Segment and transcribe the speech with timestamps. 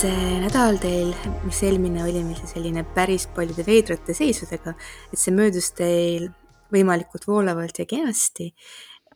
[0.00, 1.10] see nädal teil,
[1.44, 4.72] mis eelmine oli meil selline päris paljude veidrate seisudega,
[5.12, 6.30] et see möödus teil
[6.72, 8.46] võimalikult voolavalt ja kenasti.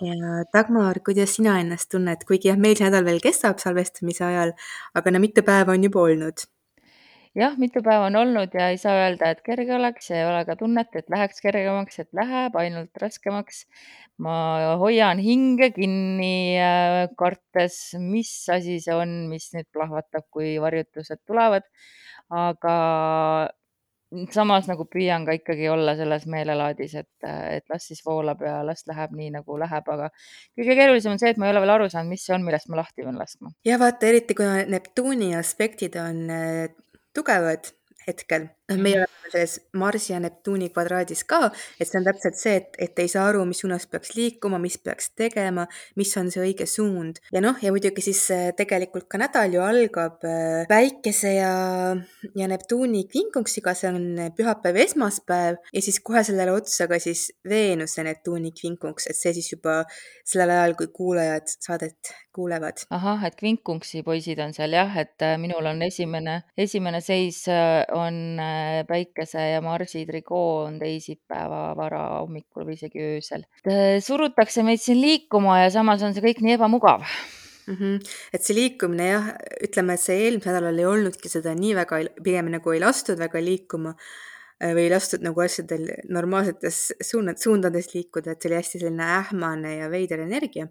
[0.05, 4.53] ja Dagmar, kuidas sina ennast tunned, kuigi jah, meil see nädal veel kestab salvestamise ajal,
[4.99, 6.45] aga no mitu päeva on juba olnud
[7.39, 10.57] jah, mitu päeva on olnud ja ei saa öelda, et kerge oleks ei ole ka
[10.61, 13.65] tunnet, et läheks kergemaks, et läheb ainult raskemaks.
[14.23, 14.37] Ma
[14.79, 21.67] hoian hinge kinni, äh, kartes, mis asi see on, mis nüüd plahvatab, kui varjutused tulevad.
[22.35, 22.75] aga
[24.33, 28.87] samas nagu püüan ka ikkagi olla selles meelelaadis, et, et las siis voolab ja las
[28.89, 30.11] läheb nii, nagu läheb, aga
[30.57, 32.71] kõige keerulisem on see, et ma ei ole veel aru saanud, mis see on, millest
[32.71, 33.53] ma lahti pean laskma.
[33.67, 36.69] ja vaata, eriti kuna Neptuuni aspektid on äh,
[37.17, 37.73] tugevad
[38.07, 38.49] hetkel.
[38.71, 42.79] Noh, meie oleme selles Marsi ja Neptuuni kvadraadis ka, et see on täpselt see, et,
[42.87, 45.67] et ei saa aru, mis suunas peaks liikuma, mis peaks tegema,
[46.01, 47.21] mis on see õige suund.
[47.35, 51.55] ja noh, ja muidugi siis äh, tegelikult ka nädal ju algab äh, Päikese ja,
[52.39, 58.07] ja Neptuuni kvinkunksiga, see on pühapäev, esmaspäev ja siis kohe sellele otsa ka siis Veenuse
[58.07, 59.83] Neptuuni kvinkunks, et see siis juba
[60.25, 62.87] sellel ajal, kui kuulajad saadet kuulevad.
[62.91, 67.85] ahah, et kvinkunksi poisid on seal jah, et äh, minul on esimene, esimene seis äh,
[67.95, 68.54] on äh,
[68.89, 73.47] Päikese ja Marsi trikoo on teisipäeva varahommikul või isegi öösel.
[74.05, 77.07] surutakse meid siin liikuma ja samas on see kõik nii ebamugav
[77.67, 77.75] mm.
[77.75, 78.13] -hmm.
[78.33, 79.33] et see liikumine jah,
[79.65, 83.43] ütleme, et see eelmisel nädalal ei olnudki seda nii väga, pigem nagu ei lastud väga
[83.45, 88.83] liikuma äh, või ei lastud nagu asjadel normaalsetes suunad, suundades liikuda, et see oli hästi
[88.83, 90.69] selline ähmane ja veider energia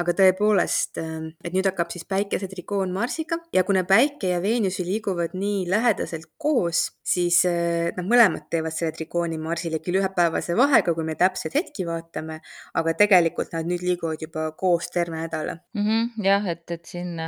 [0.00, 4.78] aga tõepoolest, ähm, et nüüd hakkab siis päikese trikoon Marsiga ja kuna päike ja Veenus
[4.80, 10.56] ju liiguvad nii lähedaselt koos, siis äh, nad mõlemad teevad selle trikooni Marsile küll ühepäevase
[10.58, 12.40] vahega, kui me täpseid hetki vaatame,
[12.78, 15.84] aga tegelikult nad nüüd liiguvad juba koos terve nädala mm.
[15.86, 17.18] -hmm, jah, et, et siin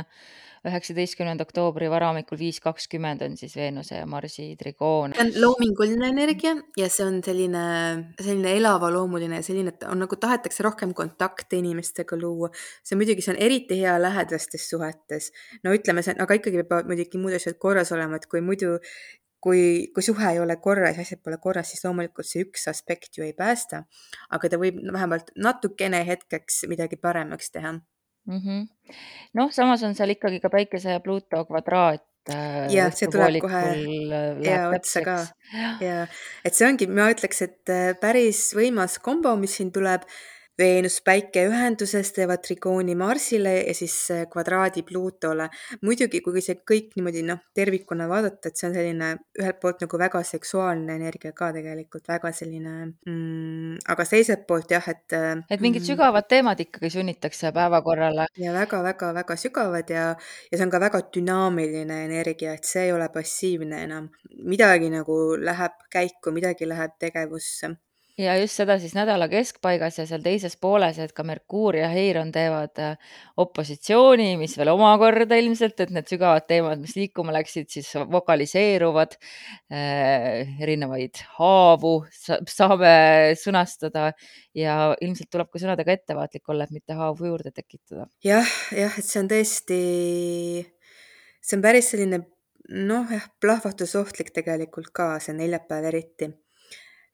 [0.69, 5.15] üheksateistkümnenda oktoobri varahommikul viis kakskümmend on siis Veenuse ja Marsi trikoon.
[5.15, 7.65] see on loominguline energia ja see on selline,
[8.21, 12.49] selline elavaloomuline, selline, et on nagu tahetakse rohkem kontakte inimestega luua.
[12.83, 15.31] see muidugi, see on eriti hea lähedastes suhetes.
[15.63, 18.77] no ütleme, see aga ikkagi peavad muidugi muud asjad korras olema, et kui muidu
[19.45, 23.25] kui, kui suhe ei ole korras, asjad pole korras, siis loomulikult see üks aspekt ju
[23.25, 23.83] ei päästa.
[24.33, 27.77] aga ta võib vähemalt natukene hetkeks midagi paremaks teha
[28.27, 28.67] -hmm..
[29.33, 32.03] noh, samas on seal ikkagi ka Päikese ja Pluuto kvadraat.
[32.73, 33.59] jah, see tuleb kohe
[34.41, 35.17] hea otsa ka.
[35.81, 36.07] ja,
[36.43, 40.07] et see ongi, ma ütleks, et äh, päris võimas kombo, mis siin tuleb
[40.55, 43.95] Veenus päike ühenduses teevad trikooni Marsile ja siis
[44.31, 45.49] kvadraadi Pluutole.
[45.83, 49.09] muidugi, kui see kõik niimoodi noh, tervikuna vaadata, et see on selline
[49.41, 54.87] ühelt poolt nagu väga seksuaalne energia ka tegelikult, väga selline mm,, aga teiselt poolt jah,
[54.87, 55.03] et.
[55.11, 58.29] et mingid mm, sügavad teemad ikkagi sunnitakse päevakorrale.
[58.39, 63.11] ja väga-väga-väga sügavad ja, ja see on ka väga dünaamiline energia, et see ei ole
[63.11, 64.07] passiivne enam.
[64.39, 67.75] midagi nagu läheb käiku, midagi läheb tegevusse
[68.19, 72.31] ja just seda siis nädala keskpaigas ja seal teises pooles, et ka Merkuur ja Heiron
[72.35, 77.91] teevad äh, opositsiooni, mis veel omakorda ilmselt, et need sügavad teemad, mis liikuma läksid, siis
[78.11, 79.17] vokaliseeruvad
[79.71, 80.55] äh,.
[80.63, 82.93] erinevaid haavu saame
[83.39, 84.11] sõnastada
[84.55, 88.07] ja ilmselt tuleb ka sõnadega ettevaatlik olla, et mitte haavu juurde tekitada.
[88.23, 89.81] jah, jah, et see on tõesti,
[91.43, 92.23] see on päris selline
[92.71, 96.31] noh, jah, plahvatusohtlik tegelikult ka see neljapäev eriti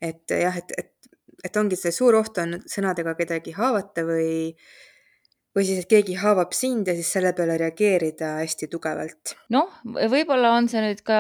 [0.01, 1.12] et jah, et, et,
[1.45, 4.56] et ongi see suur oht on sõnadega kedagi haavata või,
[5.56, 9.34] või siis, et keegi haavab sind ja siis selle peale reageerida hästi tugevalt.
[9.53, 11.19] noh, võib-olla on see nüüd ka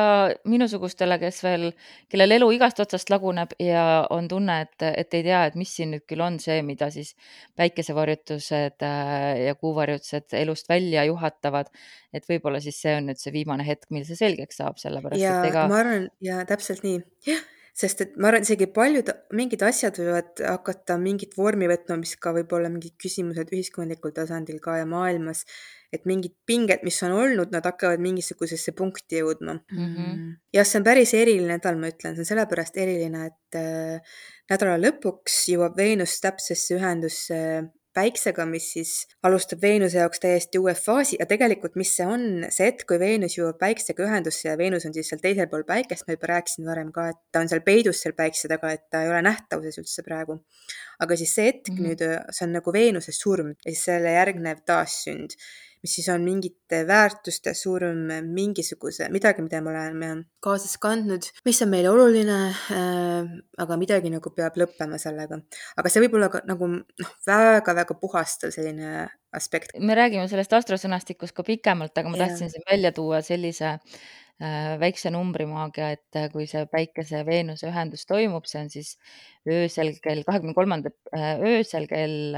[0.49, 1.67] minusugustele, kes veel,
[2.11, 5.93] kellel elu igast otsast laguneb ja on tunne, et, et ei tea, et mis siin
[5.95, 7.13] nüüd küll on see, mida siis
[7.59, 11.69] päikesevarjutused äh, ja kuuvarjutused elust välja juhatavad.
[12.13, 15.41] et võib-olla siis see on nüüd see viimane hetk, mil see selgeks saab, sellepärast ja
[15.41, 15.67] et ega.
[15.69, 20.41] ma arvan ja täpselt nii, jah sest et ma arvan, isegi paljud mingid asjad võivad
[20.43, 25.45] hakata mingit vormi võtma, mis ka võib-olla mingid küsimused ühiskondlikul tasandil ka ja maailmas,
[25.91, 29.87] et mingid pinged, mis on olnud, nad hakkavad mingisugusesse punkti jõudma mm.
[29.87, 30.31] -hmm.
[30.55, 34.17] jah, see on päris eriline nädal, ma ütlen, see on sellepärast eriline, et äh,
[34.51, 37.39] nädala lõpuks jõuab Veenus täpsesse ühendusse
[37.93, 38.91] päiksega, mis siis
[39.23, 43.37] alustab Veenuse jaoks täiesti uue faasi ja tegelikult, mis see on, see hetk, kui Veenus
[43.37, 46.91] jõuab päiksega ühendusse ja Veenus on siis seal teisel pool päikest, ma juba rääkisin varem
[46.95, 50.05] ka, et ta on seal peidus seal päikse taga, et ta ei ole nähtavuses üldse
[50.07, 50.39] praegu.
[51.01, 51.87] aga siis see hetk mm -hmm.
[51.87, 55.35] nüüd, see on nagu Veenuse surm ja siis selle järgnev taassünd
[55.81, 60.11] mis siis on mingite väärtuste surm, mingisuguse, midagi, mida me oleme
[60.43, 65.41] kaasas kandnud, mis on meile oluline äh,, aga midagi nagu peab lõppema sellega.
[65.77, 69.77] aga see võib olla ka nagu noh, väga-väga puhastav selline aspekt.
[69.79, 72.27] me räägime sellest astrosõnastikust ka pikemalt, aga ma Jaa.
[72.27, 74.01] tahtsin siin välja tuua sellise äh,
[74.81, 78.95] väikse numbrimaagia, et äh, kui see Päikese ja Veenuse ühendus toimub, see on siis
[79.49, 82.33] öösel kell kahekümne kolmanda äh, öösel kell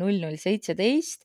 [0.00, 1.24] null null seitseteist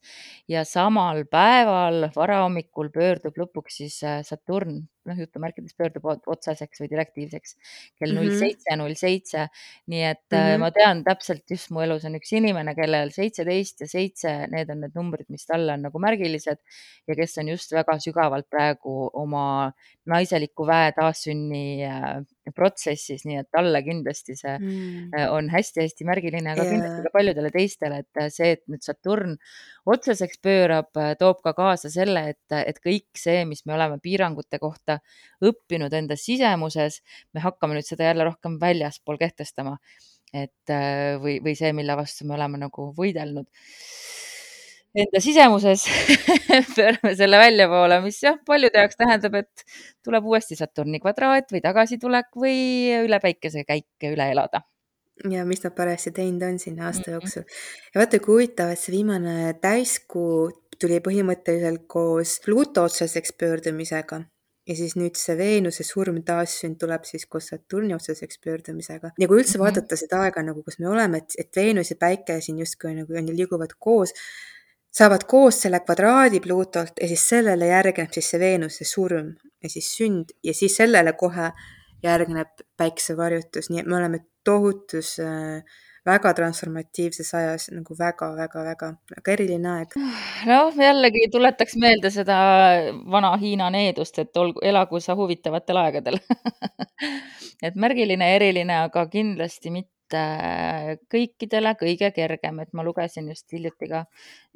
[0.51, 7.56] ja samal päeval varahommikul pöördub lõpuks siis äh, Saturn noh, jutumärkides pöördub otseseks või direktiivseks
[8.00, 9.47] kell null seitse, null seitse.
[9.89, 10.63] nii et mm -hmm.
[10.63, 14.81] ma tean täpselt, just mu elus on üks inimene, kellel seitseteist ja seitse, need on
[14.85, 16.59] need numbrid, mis talle on nagu märgilised
[17.07, 19.71] ja kes on just väga sügavalt praegu oma
[20.09, 22.21] naiseliku väe taassünni äh,
[22.56, 25.16] protsessis, nii et talle kindlasti see mm.
[25.36, 26.74] on hästi-hästi märgiline, aga yeah.
[26.74, 29.36] kindlasti ka paljudele teistele, et see, et nüüd Saturn
[29.90, 30.92] otseseks pöörab,
[31.22, 35.00] toob ka kaasa selle, et, et kõik see, mis me oleme piirangute kohta
[35.46, 37.01] õppinud enda sisemuses,
[37.34, 39.78] me hakkame nüüd seda jälle rohkem väljaspool kehtestama.
[40.34, 40.72] et
[41.22, 43.48] või, või see, mille vastu me oleme nagu võidelnud
[44.95, 45.86] enda sisemuses
[46.75, 49.65] pöörame selle väljapoole, mis jah, paljude jaoks tähendab, et
[50.06, 52.57] tuleb uuesti Saturni kvadraat või tagasitulek või
[53.06, 54.63] üle päikese käik üle elada
[55.27, 57.44] ja mis nad parajasti teinud on siin aasta jooksul.
[57.94, 60.50] ja vaata, kui huvitav, et see viimane täiskuu
[60.80, 64.21] tuli põhimõtteliselt koos Pluto otseseks pöördumisega
[64.69, 69.12] ja siis nüüd see Veenuse surm taassünd tuleb siis koos Saturni otseseks pöördumisega.
[69.19, 69.65] ja kui üldse -hmm.
[69.65, 73.13] vaadata seda aega nagu, kus me oleme, et, et Veenus ja Päike siin justkui nagu
[73.13, 74.13] liiguvad koos,
[74.91, 79.33] saavad koos selle kvadraadi Pluutolt ja siis sellele järgneb siis see Veenuse surm
[79.63, 81.51] ja siis sünd ja siis sellele kohe
[82.03, 85.63] järgneb päiksevarjutus, nii et me oleme tohutus äh,
[86.07, 89.95] väga transformatiivses ajas nagu väga-väga-väga, väga eriline aeg.
[90.47, 92.39] noh, jällegi tuletaks meelde seda
[93.12, 96.19] vana Hiina needust, et olgu, elagu sa huvitavatel aegadel
[97.68, 99.99] et märgiline, eriline, aga kindlasti mitte
[101.11, 104.03] kõikidele kõige kergem, et ma lugesin just hiljuti ka,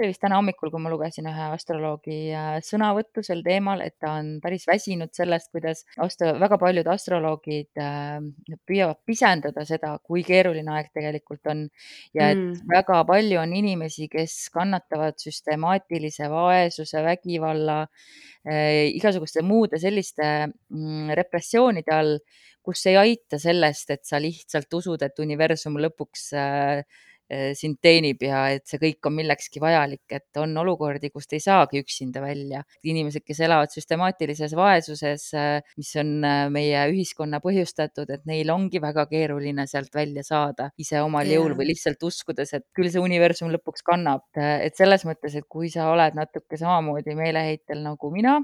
[0.01, 4.35] vist täna hommikul, kui ma lugesin ühe astroloogi äh, sõnavõttu sel teemal, et ta on
[4.43, 8.19] päris väsinud sellest, kuidas astro-, väga paljud astroloogid äh,
[8.65, 11.67] püüavad pisendada seda, kui keeruline aeg tegelikult on
[12.15, 12.67] ja et mm.
[12.73, 21.93] väga palju on inimesi, kes kannatavad süstemaatilise vaesuse, vägivalla, äh, igasuguste muude selliste mm, repressioonide
[21.95, 22.17] all
[22.63, 26.83] kus ei aita sellest, et sa lihtsalt usud, et universum lõpuks Äh,
[27.57, 31.81] sind teenib ja et see kõik on millekski vajalik, et on olukordi, kust ei saagi
[31.83, 32.63] üksinda välja.
[32.83, 38.81] inimesed, kes elavad süstemaatilises vaesuses, äh, mis on äh, meie ühiskonna põhjustatud, et neil ongi
[38.83, 43.51] väga keeruline sealt välja saada ise omal jõul või lihtsalt uskudes, et küll see universum
[43.53, 44.25] lõpuks kannab.
[44.35, 48.39] et selles mõttes, et kui sa oled natuke samamoodi meeleheitel nagu mina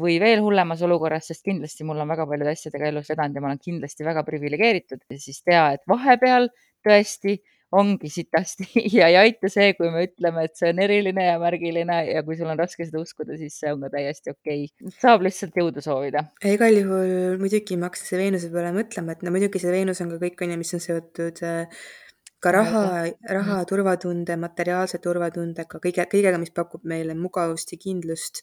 [0.00, 3.50] või veel hullemas olukorras, sest kindlasti mul on väga paljude asjadega elus vedanud ja ma
[3.52, 6.50] olen kindlasti väga priviligeeritud, siis tea, et vahepeal
[6.86, 7.38] tõesti
[7.72, 8.66] ongi sitasti
[8.98, 12.38] ja ei aita see, kui me ütleme, et see on eriline ja märgiline ja kui
[12.38, 14.66] sul on raske seda uskuda, siis see on ka täiesti okei.
[14.66, 14.94] Okay..
[14.98, 16.26] saab lihtsalt jõudu soovida.
[16.50, 20.14] igal juhul muidugi ei maksa see Veenuse peale mõtlema, et no muidugi see Veenus on
[20.14, 21.84] ka kõik on ju, mis on seotud äh,
[22.40, 22.82] ka raha,
[23.36, 28.40] raha, turvatunde, materiaalse turvatundega, kõige, kõigega, mis pakub meile mugavust ja kindlust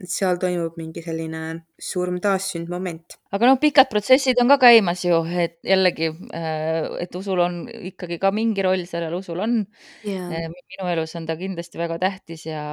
[0.00, 1.42] et seal toimub mingi selline
[1.90, 3.18] surm-taassünd moment.
[3.36, 7.60] aga noh, pikad protsessid on ka käimas ju, et jällegi, äh, et usul on
[7.92, 9.60] ikkagi ka mingi roll sellel usul on
[10.06, 10.30] yeah..
[10.30, 12.64] Äh, minu elus on ta kindlasti väga tähtis ja,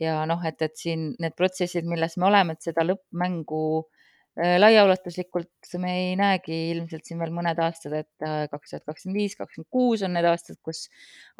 [0.00, 5.74] ja noh, et, et siin need protsessid, milles me oleme, et seda lõppmängu äh, laiaulatuslikult
[5.78, 10.02] me ei näegi ilmselt siin veel mõned aastad, et kaks tuhat kakskümmend viis, kakskümmend kuus
[10.06, 10.88] on need aastad, kus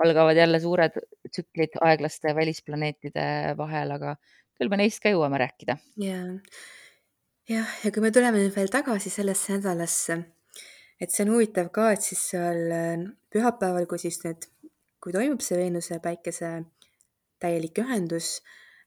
[0.05, 4.15] algavad jälle suured tsüklid aeglaste välisplaneetide vahel, aga
[4.61, 5.79] küll me neist ka jõuame rääkida.
[6.01, 6.37] jaa,
[7.51, 10.19] jah, ja kui me tuleme nüüd veel tagasi sellesse nädalasse,
[11.01, 14.45] et see on huvitav ka, et siis seal äh, pühapäeval, kui siis nüüd,
[15.01, 16.53] kui toimub see Veenuse ja Päikese
[17.41, 18.39] täielik ühendus,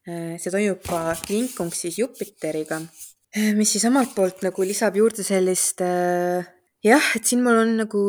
[0.06, 2.78] äh, see toimub ka linkung siis Jupiteriga,
[3.34, 8.04] äh, mis siis omalt poolt nagu lisab juurde sellist jah, et siin mul on nagu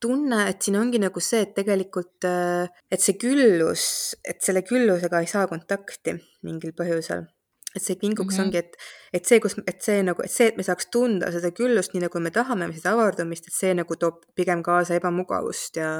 [0.00, 3.82] tunne, et siin ongi nagu see, et tegelikult, äh, et see küllus,
[4.26, 7.26] et selle küllusega ei saa kontakti mingil põhjusel.
[7.76, 8.46] et see kinguks mm -hmm.
[8.46, 8.76] ongi, et,
[9.12, 12.00] et see, kus, et see nagu, et see, et me saaks tunda seda küllust nii,
[12.06, 15.90] nagu me tahame, seda avardumist, et see nagu toob pigem kaasa ebamugavust ja,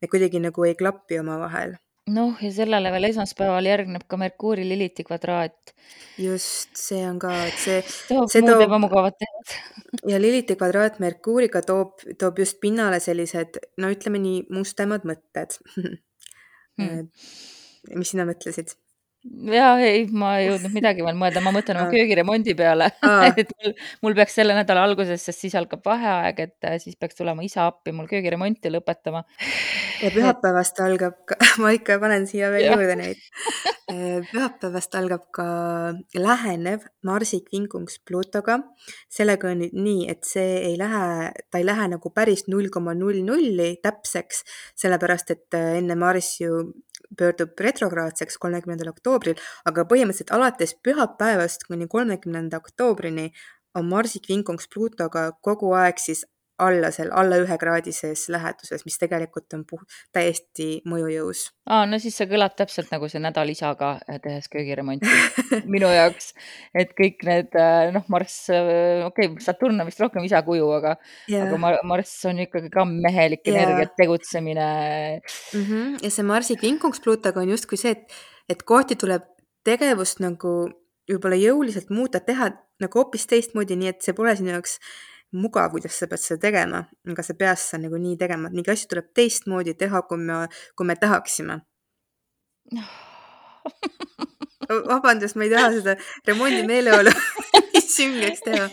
[0.00, 1.74] ja kuidagi nagu ei klapi omavahel
[2.10, 5.74] noh, ja sellele veel esmaspäeval järgneb ka Merkuuri Liliti kvadraat.
[6.18, 7.78] just, see on ka, et see
[8.08, 9.54] toob see muud toob ebamugavat teemat.
[10.10, 15.58] ja Liliti kvadraat Merkuuriga toob, toob just pinnale sellised, no ütleme nii, mustemad mõtted
[16.80, 17.08] hmm..
[17.94, 18.74] mis sina mõtlesid?
[19.22, 22.88] Jaa, ei, ma ei jõudnud midagi veel mõelda, ma mõtlen oma köögiremondi peale
[23.40, 27.44] et mul mul peaks selle nädala alguses, sest siis algab vaheaeg, et siis peaks tulema
[27.46, 29.22] isa appi mul köögiremonti lõpetama.
[30.02, 33.22] ja pühapäevast algab ka, ma ikka panen siia veel juurde neid.
[34.32, 35.46] pühapäevast algab ka
[36.18, 38.58] lähenev Marsi kvinkungs Pluutoga.
[39.10, 42.96] sellega on nüüd nii, et see ei lähe, ta ei lähe nagu päris null koma
[42.98, 44.42] null nulli täpseks,
[44.82, 46.64] sellepärast et enne Marss ju
[47.18, 53.30] pöördub retrograadseks kolmekümnendal oktoobril, aga põhimõtteliselt alates pühapäevast kuni kolmekümnenda oktoobrini
[53.74, 56.26] on Marsi kvinkungs Pluutoga kogu aeg siis
[56.62, 61.46] alla seal, alla ühekraadises läheduses, mis tegelikult on puh-, täiesti mõjujõus.
[61.66, 63.94] aa, no siis see kõlab täpselt nagu see nädal isaga,
[64.24, 65.08] tehes köögiremonti
[65.74, 66.32] minu jaoks.
[66.78, 67.56] et kõik need
[67.96, 70.96] noh, Marss, okei okay,, Saturn on vist rohkem isa kuju, aga
[71.30, 71.46] Jah.
[71.46, 73.56] aga Mar-, Marss on ikkagi ka mehelik Jaa.
[73.56, 74.68] energia, tegutsemine.
[75.56, 78.20] mhmh, ja see Marsi kvinkungs Pluutoga on justkui see, et,
[78.52, 79.26] et kohati tuleb
[79.66, 80.66] tegevust nagu
[81.10, 84.78] võib-olla jõuliselt muuta, teha nagu hoopis teistmoodi, nii et see pole sinu jaoks
[85.32, 88.90] mugav, kuidas sa pead seda tegema, aga sa pead seda nagunii tegema, et mingeid asju
[88.92, 90.42] tuleb teistmoodi teha, kui me,
[90.76, 91.60] kui me tahaksime.
[94.92, 95.94] vabandust, ma ei taha seda
[96.28, 97.12] remondi meeleolu
[97.96, 98.68] süngeks teha.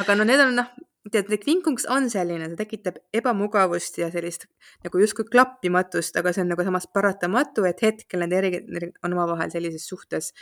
[0.00, 0.68] aga no need on noh,
[1.12, 4.46] tead, kvinkungs on selline, see tekitab ebamugavust ja sellist
[4.86, 9.52] nagu justkui klappimatust, aga see on nagu samas paratamatu, et hetkel need eri-, on omavahel
[9.54, 10.32] sellises suhtes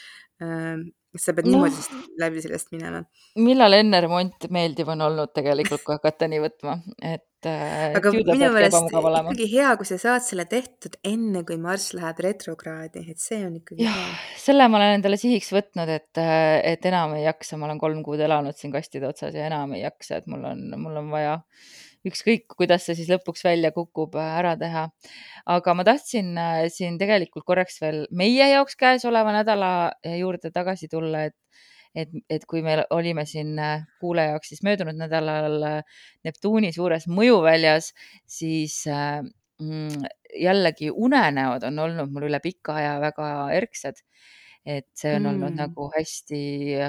[0.42, 0.78] äh,
[1.20, 1.64] sa pead Noh.
[1.64, 3.04] niimoodi läbi sellest minema.
[3.40, 8.50] millal enne remont meeldiv on olnud tegelikult, kui hakata nii võtma, et äh, aga minu
[8.54, 13.40] meelest ikkagi hea, kui sa saad selle tehtud enne, kui Marss läheb retrokraadi, et see
[13.46, 14.02] on ikkagi jah,
[14.40, 16.24] selle ma olen endale sihiks võtnud, et,
[16.74, 19.84] et enam ei jaksa, ma olen kolm kuud elanud siin kastide otsas ja enam ei
[19.84, 21.38] jaksa, et mul on, mul on vaja
[22.08, 24.88] ükskõik, kuidas see siis lõpuks välja kukub, ära teha.
[25.46, 29.70] aga ma tahtsin äh, siin tegelikult korraks veel meie jaoks käesoleva nädala
[30.18, 31.36] juurde tagasi tulla, et
[31.94, 37.06] et, et kui me olime siin äh, kuulaja jaoks siis möödunud nädalal äh, Neptuuni suures
[37.10, 37.92] mõjuväljas,
[38.26, 39.20] siis äh,
[39.62, 40.08] mm,
[40.40, 43.28] jällegi unenäod on olnud mul üle pika aja väga
[43.60, 44.02] erksad.
[44.64, 45.58] et see on olnud Mm.
[45.60, 46.38] nagu hästi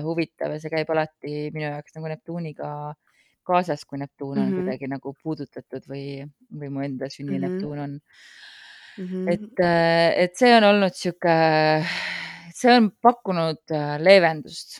[0.04, 2.70] huvitav ja see käib alati minu jaoks nagu Neptuuniga
[3.48, 4.56] kaasas, kui Neptuun on Mhm.
[4.62, 7.46] kuidagi nagu puudutatud või, või mu enda sünni Mhm.
[7.46, 8.00] Neptuun on.
[8.98, 9.28] Mhm.
[9.28, 9.60] et,
[10.24, 11.34] et see on olnud sihuke,
[12.56, 14.78] see on pakkunud äh, leevendust,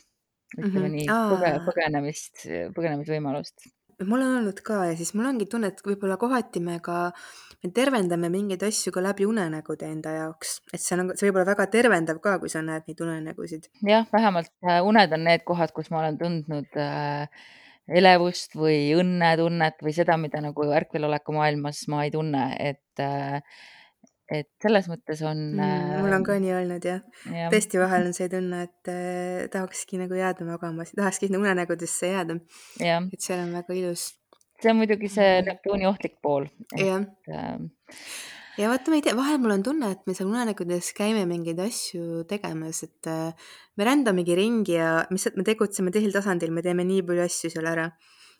[0.56, 0.94] ütleme Mhm.
[0.96, 2.46] nii, põge-, põgenemist,
[2.76, 3.72] põgenemisvõimalust.
[4.04, 7.12] mul on olnud ka ja siis mul ongi tunne, et võib-olla kohati me ka,
[7.64, 11.46] me tervendame mingeid asju ka läbi unenägude enda jaoks, et see on, see võib olla
[11.54, 13.68] väga tervendav ka, kui sa näed neid unenägusid.
[13.88, 17.26] jah, vähemalt äh, uned on need kohad, kus ma olen tundnud äh,
[17.88, 23.40] elevust või õnnetunnet või seda, mida nagu ärkveloleku maailmas ma ei tunne, et äh,
[24.26, 26.00] et selles mõttes on mm,.
[26.02, 29.44] mul on ka nii olnud jah äh, jah, tõesti vahel on see tunne, et äh,
[29.52, 32.40] tahakski nagu jääda magama, tahakski sinna unenägudesse jääda,
[32.82, 34.08] et seal on väga ilus.
[34.62, 35.50] see on muidugi see Mhm.
[35.52, 37.58] Neptuuni ohtlik pool, jah, äh,
[38.56, 41.60] ja vaata, ma ei tea, vahel mul on tunne, et me seal unenägudes käime mingeid
[41.60, 46.86] asju tegemas, et äh, me rändamegi ringi ja lihtsalt me tegutseme teisel tasandil, me teeme
[46.88, 47.90] nii palju asju seal ära.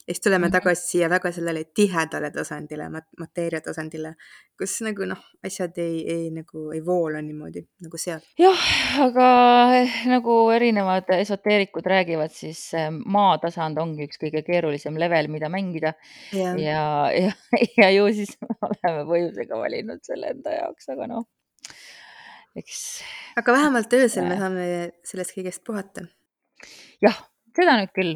[0.07, 0.51] Ja siis tuleme Mhm.
[0.53, 2.85] tagasi siia väga sellele tihedale tasandile,
[3.19, 4.13] mateeria tasandile,
[4.57, 8.21] kus nagu noh, asjad ei, ei nagu ei voola niimoodi nagu seal.
[8.39, 8.61] jah,
[9.03, 9.27] aga
[9.81, 15.93] eh, nagu erinevad esoteerikud räägivad, siis see maatasand ongi üks kõige keerulisem level, mida mängida
[16.31, 17.33] jah, ja, ja,
[17.77, 21.27] ja ju siis me oleme põhjusega valinud selle enda jaoks, aga noh,
[22.57, 23.03] eks
[23.37, 24.45] aga vähemalt öösel me Jaa.
[24.45, 24.69] saame
[25.03, 26.07] sellest kõigest puhata.
[27.03, 27.19] jah,
[27.55, 28.15] seda nüüd küll.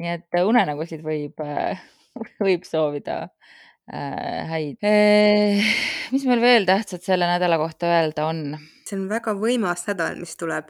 [0.00, 1.40] Nii et unenägusid võib,
[2.46, 3.20] võib soovida
[3.92, 5.62] äh, häid eh,.
[6.14, 8.44] mis meil veel tähtsat selle nädala kohta öelda on?
[8.84, 10.68] see on väga võimas nädal, mis tuleb.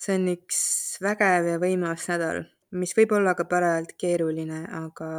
[0.00, 0.58] see on üks
[1.04, 2.44] vägev ja võimas nädal,
[2.74, 5.10] mis võib olla ka parajalt keeruline, aga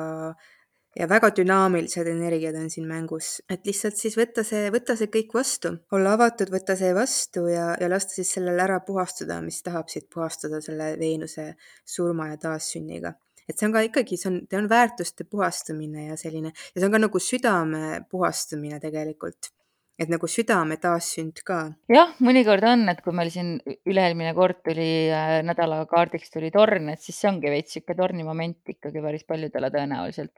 [0.96, 5.34] ja väga dünaamilised energiad on siin mängus, et lihtsalt siis võtta see, võtta see kõik
[5.36, 9.92] vastu, olla avatud, võtta see vastu ja, ja lasta siis sellel ära puhastuda, mis tahab
[9.92, 11.52] siit puhastuda selle Veenuse
[11.96, 13.16] surma ja taassünniga.
[13.50, 16.86] Et see on ka ikkagi, see on, ta on väärtuste puhastumine ja selline ja see
[16.88, 19.52] on ka nagu südame puhastumine tegelikult.
[20.00, 21.58] et nagu südame taassünd ka.
[21.88, 23.54] jah, mõnikord on, et kui meil siin
[23.88, 28.58] üle-eelmine kord tuli äh, nädala kaardiks tuli torn, et siis see ongi veits sihuke tornimoment
[28.74, 30.34] ikkagi päris paljudele tõenäoliselt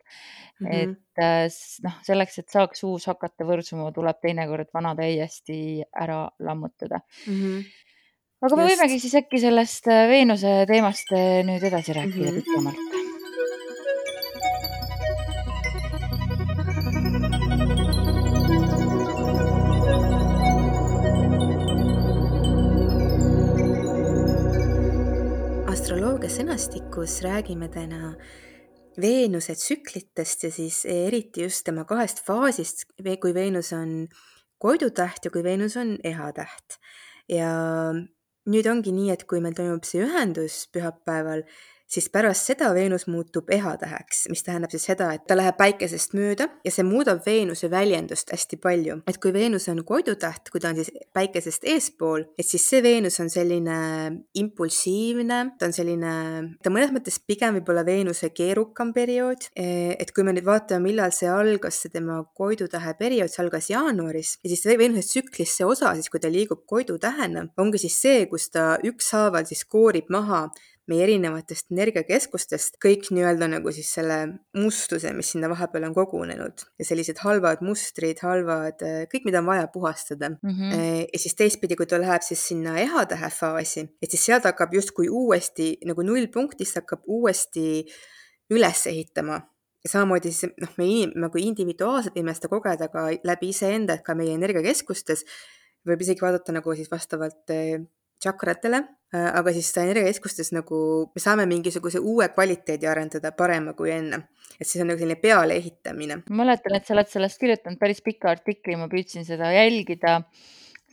[0.62, 0.68] mm.
[0.68, 1.24] et -hmm.
[1.24, 7.00] äh, s- noh, selleks, et saaks uus hakata võrsuma, tuleb teinekord vana täiesti ära lammutada.
[7.26, 7.66] Mm -hmm.
[8.46, 8.82] aga me Just.
[8.82, 12.36] võimegi siis äkki sellest äh, Veenuse teemast äh, nüüd edasi rääkida Mhm.
[12.44, 12.97] pikemalt.
[26.28, 28.10] Selles sõnastikus räägime täna
[29.00, 32.84] Veenuse tsüklitest ja siis eriti just tema kahest faasist,
[33.22, 34.10] kui Veenus on
[34.60, 36.80] koidutäht ja kui Veenus on ehatäht.
[37.30, 37.48] ja
[38.44, 41.46] nüüd ongi nii, et kui meil toimub see ühendus pühapäeval,
[41.88, 46.50] siis pärast seda Veenus muutub ehatäheks, mis tähendab siis seda, et ta läheb päikesest mööda
[46.66, 49.00] ja see muudab Veenuse väljendust hästi palju.
[49.08, 53.20] et kui Veenus on koidutäht, kui ta on siis päikesest eespool, et siis see Veenus
[53.24, 53.78] on selline
[54.36, 56.14] impulsiivne, ta on selline,
[56.64, 59.50] ta mõnes mõttes pigem võib-olla Veenuse keerukam periood.
[59.56, 64.38] et kui me nüüd vaatame, millal see algas, see tema koidutähe periood, see algas jaanuaris
[64.44, 68.50] ja siis Veenuse tsüklis see osa siis, kui ta liigub koidutähena, ongi siis see, kus
[68.52, 70.48] ta ükshaaval siis koorib maha
[70.88, 74.20] meie erinevatest energiakeskustest kõik nii-öelda nagu siis selle
[74.58, 79.68] mustuse, mis sinna vahepeal on kogunenud ja sellised halvad mustrid, halvad, kõik, mida on vaja
[79.74, 80.54] puhastada mm.
[80.54, 81.04] -hmm.
[81.14, 85.10] ja siis teistpidi, kui ta läheb siis sinna ehatähe faasi, et siis sealt hakkab justkui
[85.10, 87.86] uuesti nagu nullpunktist hakkab uuesti
[88.54, 89.42] üles ehitama
[89.84, 94.06] ja samamoodi siis noh, me inim, nagu individuaalselt võime seda kogeda ka läbi iseenda, et
[94.08, 95.26] ka meie energiakeskustes
[95.88, 97.54] võib isegi vaadata nagu siis vastavalt
[98.24, 98.82] tšakratele,
[99.14, 100.80] äh, aga siis energiakeskustes nagu
[101.14, 104.28] me saame mingisuguse uue kvaliteedi arendada parema kui enne.
[104.58, 106.22] et siis on nagu selline pealeehitamine.
[106.30, 110.22] ma mäletan, et sa oled sellest kirjutanud päris pika artikli, ma püüdsin seda jälgida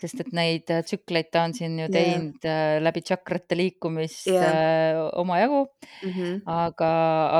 [0.00, 2.80] sest et neid äh, tsükleid ta on siin ju teinud yeah.
[2.82, 4.98] läbi tšakrate liikumist yeah.
[5.20, 6.10] omajagu mm.
[6.10, 6.40] -hmm.
[6.50, 6.90] aga,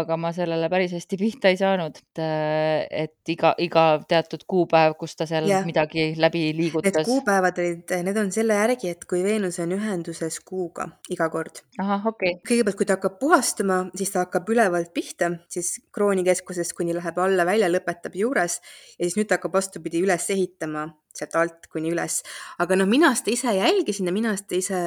[0.01, 4.95] aga ma sellele päris hästi pihta ei saanud, et, äh, et iga, iga teatud kuupäev,
[4.99, 5.67] kus ta seal yeah.
[5.67, 6.95] midagi läbi liigutas.
[6.95, 11.63] Need kuupäevad olid, need on selle järgi, et kui Veenus on ühenduses kuuga iga kord.
[11.79, 12.43] ahah, okei okay..
[12.49, 17.47] kõigepealt, kui ta hakkab puhastuma, siis ta hakkab ülevalt pihta, siis kroonikeskusest kuni läheb alla
[17.47, 18.61] välja, lõpetab juures
[18.99, 22.23] ja siis nüüd ta hakkab vastupidi üles ehitama sealt alt kuni üles.
[22.59, 24.81] aga noh, mina seda ise jälgisin ja mina seda ise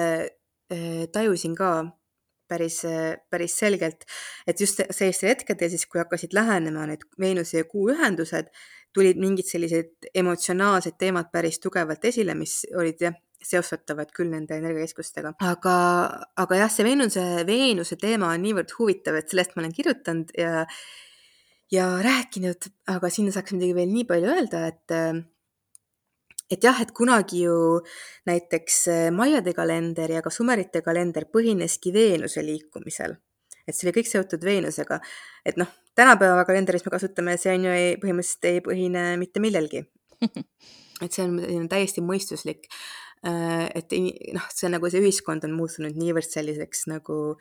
[0.72, 1.72] äh, tajusin ka
[2.48, 2.82] päris,
[3.30, 4.06] päris selgelt,
[4.48, 8.52] et just sellistel hetkedel siis, kui hakkasid lähenema need Veenuse ja Kuu ühendused,
[8.96, 15.36] tulid mingid sellised emotsionaalsed teemad päris tugevalt esile, mis olid jah, seostatavad küll nende energiakeskustega.
[15.46, 15.76] aga,
[16.44, 20.66] aga jah, see Veenuse, Veenuse teema on niivõrd huvitav, et sellest ma olen kirjutanud ja
[21.72, 24.94] ja rääkinud, aga sinna saaks muidugi veel nii palju öelda, et
[26.52, 27.56] et jah, et kunagi ju
[28.28, 33.18] näiteks äh, Maiade kalender ja ka Sumerite kalender põhineski Veenuse liikumisel.
[33.68, 35.00] et see oli kõik seotud Veenusega.
[35.46, 39.84] et noh, tänapäeva kalendris me kasutame, see on ju ei, põhimõtteliselt ei põhine mitte millelgi.
[41.04, 42.70] et see on täiesti mõistuslik.
[43.28, 43.94] Äh, et
[44.36, 47.38] noh, see nagu see ühiskond on muutunud niivõrd selliseks nagu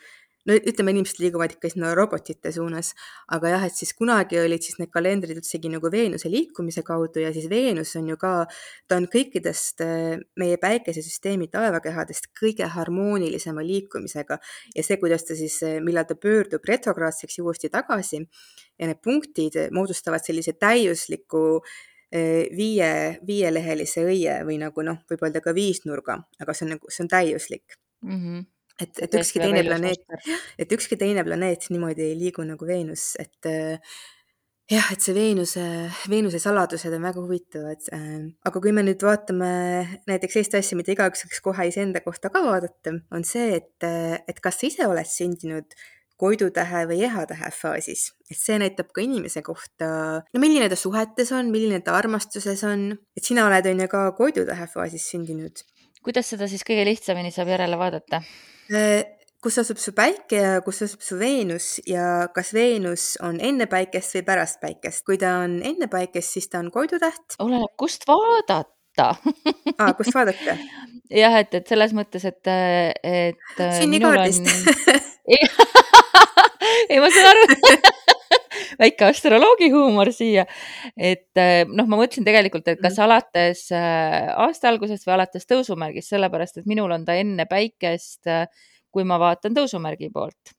[0.47, 2.93] no ütleme, inimesed liiguvad ikka sinna robotite suunas,
[3.35, 7.33] aga jah, et siis kunagi olid siis need kalendrid üldsegi nagu Veenuse liikumise kaudu ja
[7.35, 8.33] siis Veenus on ju ka,
[8.89, 14.39] ta on kõikidest äh, meie päikesesüsteemi taevakehadest kõige harmoonilisema liikumisega
[14.75, 19.03] ja see, kuidas ta siis, äh, millal ta pöördub retrograadseks ja uuesti tagasi ja need
[19.05, 22.91] punktid moodustavad sellise täiusliku äh, viie,
[23.27, 27.17] viielehelise õie või nagu noh, võib öelda ka viisnurga, aga see on nagu, see on
[27.19, 28.21] täiuslik mm.
[28.21, 30.05] -hmm et, et ükski teine planeet,
[30.63, 33.97] et ükski teine planeet niimoodi ei liigu nagu Veenus, et äh,
[34.71, 35.65] jah, et see Veenuse,
[36.11, 38.31] Veenuse saladused on väga huvitavad äh,.
[38.49, 39.51] aga kui me nüüd vaatame
[40.11, 44.41] näiteks sellist asja, mida igaüks võiks kohe iseenda kohta ka vaadata, on see, et, et
[44.43, 45.79] kas sa ise oled sündinud
[46.17, 49.89] koidutähe või ehatähe faasis, et see näitab ka inimese kohta,
[50.25, 54.05] no milline ta suhetes on, milline ta armastuses on, et sina oled on ju ka
[54.19, 55.63] koidutähe faasis sündinud.
[56.07, 58.23] kuidas seda siis kõige lihtsamini saab järele vaadata?
[58.75, 59.05] Äh,
[59.43, 64.17] kus asub su päike ja kus asub su Veenus ja kas Veenus on enne päikest
[64.17, 65.05] või pärast päikest.
[65.07, 67.39] kui ta on enne päikest, siis ta on koidutäht.
[67.39, 68.65] oleneb, kust vaadata
[69.79, 70.57] aa, kust vaadata?
[71.23, 72.51] jah, et, et selles mõttes, et,
[73.03, 73.63] et.
[73.79, 75.05] sünnikaardist on...
[76.91, 78.05] ei, ma saan aru
[78.83, 80.47] väike astroloogi huumor siia.
[80.97, 83.05] et noh, ma mõtlesin tegelikult, et kas mhm.
[83.07, 88.47] alates äh, aasta algusest või alates tõusumärgist, sellepärast et minul on ta enne päikest, äh,
[88.93, 90.55] kui ma vaatan tõusumärgi poolt.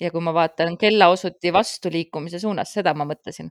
[0.00, 3.50] ja kui ma vaatan kellaosuti vastuliikumise suunas, seda ma mõtlesin.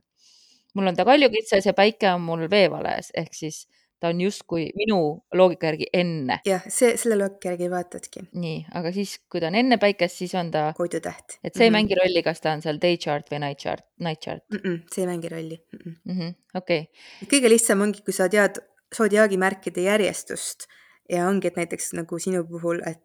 [0.74, 3.66] mul on ta kaljukitsas ja päike on mul veevalajas ehk siis
[4.00, 4.98] ta on justkui minu
[5.34, 6.38] loogika järgi enne.
[6.46, 8.24] jah, see, selle loogika järgi vaatadki.
[8.42, 10.68] nii, aga siis, kui ta on enne päikest, siis on ta.
[10.76, 11.38] koidutäht.
[11.42, 11.64] et see mm -hmm.
[11.64, 14.62] ei mängi rolli, kas ta on seal day chart või night chart, night chart mm?
[14.62, 15.78] -mm, see ei mängi rolli mm.
[15.78, 15.96] -mm.
[16.04, 17.28] mm -hmm, okei okay..
[17.32, 18.60] kõige lihtsam ongi, kui sa tead
[18.94, 20.68] sodiaagimärkide järjestust
[21.10, 23.02] ja ongi, et näiteks nagu sinu puhul, et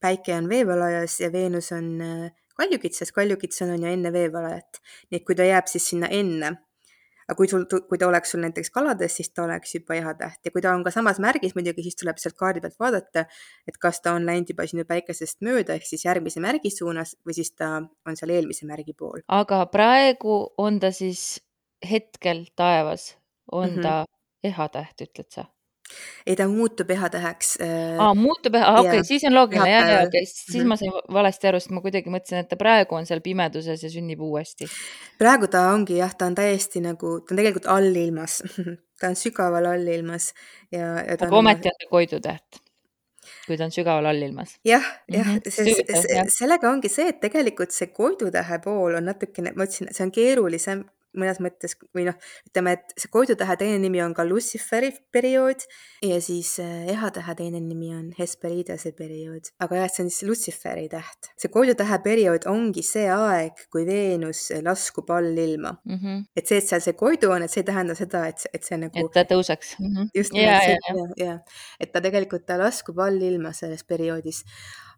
[0.00, 4.80] päike on veevalajas ja Veenus on äh, kaljukitsas, kaljukits on ju enne veevalajat.
[5.10, 6.56] nii et kui ta jääb siis sinna enne
[7.28, 10.52] aga kui sul, kui ta oleks sul näiteks kalades, siis ta oleks juba ehatäht ja
[10.54, 13.26] kui ta on ka samas märgis muidugi, siis tuleb sealt kaardi pealt vaadata,
[13.68, 17.36] et kas ta on läinud juba sinu päikesest mööda ehk siis järgmise märgi suunas või
[17.36, 17.74] siis ta
[18.08, 19.20] on seal eelmise märgi pool.
[19.28, 21.42] aga praegu on ta siis
[21.84, 23.14] hetkel taevas,
[23.52, 23.82] on mm -hmm.
[23.82, 24.04] ta
[24.44, 25.44] ehatäht, ütled sa?
[26.26, 27.96] Ei, ta muutub ehatäheks äh,.
[28.02, 31.50] aa, muutub eha, okei okay,, siis on loogiline, jah, jah, okei siis ma sain valesti
[31.50, 34.68] aru, sest ma kuidagi mõtlesin, et ta praegu on seal pimeduses ja sünnib uuesti.
[35.20, 38.40] praegu ta ongi jah, ta on täiesti nagu, ta on tegelikult allilmas
[39.00, 40.32] ta on sügaval allilmas
[40.72, 41.18] ja, ja.
[41.18, 42.62] aga ometi on ta koidutäht
[43.48, 44.58] kui ta on sügaval allilmas.
[44.64, 45.50] jah, jah mm, -hmm.
[45.50, 50.04] see, see, sellega ongi see, et tegelikult see koidutähe pool on natukene, ma ütlesin, see
[50.04, 50.84] on keerulisem
[51.16, 52.16] mõnes mõttes või noh,
[52.48, 55.64] ütleme, et see koidutähe teine nimi on ka Luciferi periood
[56.04, 59.50] ja siis äh, ehatähe teine nimi on Hesperiidese periood.
[59.64, 61.30] aga jah, see on siis Luciferi täht.
[61.40, 65.96] see koidutähe periood ongi see aeg, kui Veenus laskub allilma mm.
[65.96, 66.24] -hmm.
[66.36, 68.80] et see, et seal see koidu on, et see ei tähenda seda, et, et see
[68.80, 68.98] nagu.
[68.98, 69.94] et ta tõuseks mm.
[69.94, 70.12] -hmm.
[70.14, 71.38] just nimelt see, ja, ja,
[71.80, 74.44] et ta tegelikult, ta laskub allilma selles perioodis.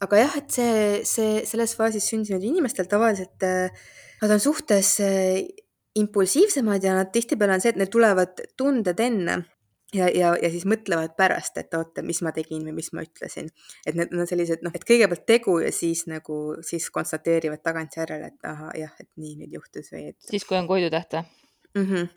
[0.00, 3.70] aga jah, et see, see selles faasis sündinud inimestel tavaliselt äh,
[4.20, 5.00] Nad on suhtes
[5.96, 9.40] impulsiivsemad ja nad tihtipeale on see, et neil tulevad tunded enne
[9.94, 13.50] ja, ja, ja siis mõtlevad pärast, et oota, mis ma tegin või mis ma ütlesin.
[13.86, 18.50] et need on sellised noh, et kõigepealt tegu ja siis nagu, siis konstateerivad tagantjärele, et
[18.50, 20.18] ahah, jah, et nii nüüd juhtus või et.
[20.30, 21.24] siis, kui on koidutäht või
[21.74, 21.86] mm?
[21.86, 22.08] -hmm.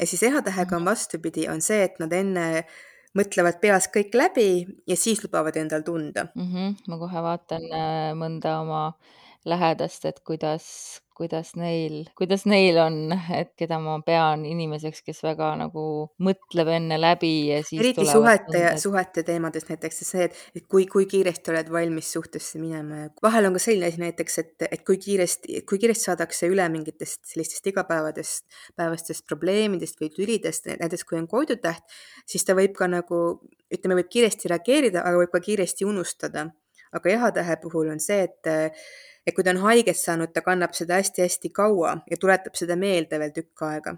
[0.00, 2.64] ja siis ehatähega on vastupidi, on see, et nad enne
[3.18, 6.52] mõtlevad peas kõik läbi ja siis lubavad endal tunda mm.
[6.52, 6.76] -hmm.
[6.88, 8.84] ma kohe vaatan äh, mõnda oma
[9.44, 12.96] lähedast, et kuidas, kuidas neil, kuidas neil on,
[13.36, 15.84] et keda ma pean inimeseks, kes väga nagu
[16.24, 21.06] mõtleb enne läbi ja siis eriti suhete suhete teemadest näiteks see, et, et kui, kui
[21.10, 24.98] kiiresti oled valmis suhtesse minema ja vahel on ka selline asi näiteks, et, et kui
[25.02, 28.46] kiiresti, kui kiiresti saadakse üle mingitest sellistest igapäevadest,
[28.78, 31.84] päevastest probleemidest või tülidest, näiteks kui on koidutäht,
[32.26, 33.22] siis ta võib ka nagu,
[33.72, 36.50] ütleme, võib kiiresti reageerida, aga võib ka kiiresti unustada.
[36.92, 38.48] aga jahatähe puhul on see, et
[39.26, 43.18] et kui ta on haiget saanud, ta kannab seda hästi-hästi kaua ja tuletab seda meelde
[43.18, 43.96] veel tükk aega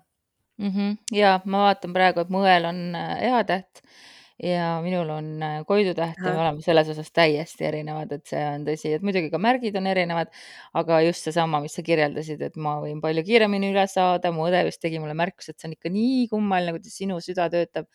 [0.58, 0.70] mm.
[0.70, 0.96] -hmm.
[1.12, 4.02] ja ma vaatan praegu, et mu õel on eatäht äh,
[4.42, 8.64] ja minul on äh, koidutäht ja me oleme selles osas täiesti erinevad, et see on
[8.66, 10.32] tõsi, et muidugi ka märgid on erinevad,
[10.80, 14.64] aga just seesama, mis sa kirjeldasid, et ma võin palju kiiremini üle saada, mu õde
[14.66, 17.86] just tegi mulle märkuse, et see on ikka nii kummaline, kuidas sinu süda töötab,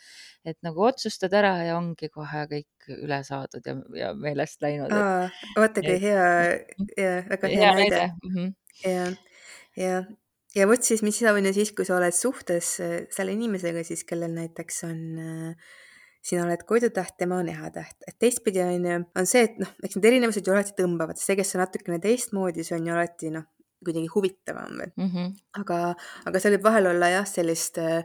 [0.47, 4.95] et nagu otsustad ära ja ongi kohe kõik üle saadud ja, ja meelest läinud.
[5.58, 6.32] vaata kui hea
[7.04, 8.02] ja väga hea, hea näide.
[8.23, 8.56] Mm -hmm.
[8.88, 9.12] ja,
[9.75, 10.02] ja
[10.56, 14.04] ja vot siis, mis on ju siis, kui sa oled suhtes äh, selle inimesega siis,
[14.04, 15.69] kellel näiteks on äh,
[16.25, 17.95] sina oled koidutäht, tema on ehatäht.
[18.08, 21.38] et teistpidi on ju, on see, et noh, eks need erinevused ju alati tõmbavad, see,
[21.39, 23.47] kes on natukene teistmoodi, see on ju alati noh,
[23.86, 25.08] kuidagi huvitavam veel mm.
[25.13, 25.32] -hmm.
[25.62, 25.79] aga,
[26.27, 28.03] aga seal võib vahel olla jah, sellist äh,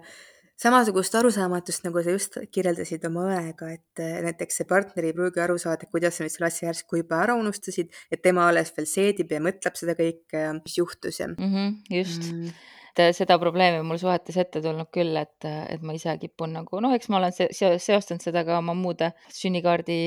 [0.60, 5.42] samasugust arusaamatust, nagu sa just kirjeldasid oma õega, et äh, näiteks see partner ei pruugi
[5.42, 8.86] aru saada, kuidas sa nüüd selle asja järsku juba ära unustasid, et tema alles veel
[8.86, 11.50] seedib ja mõtleb seda kõike, mis juhtus ja mm.
[11.50, 12.54] -hmm, just mm
[12.94, 16.80] et äh, seda probleemi mul suhetes ette tulnud küll, et, et ma ise kipun nagu
[16.82, 19.98] noh, eks ma olen se seostanud seda ka oma muude sünnikaardi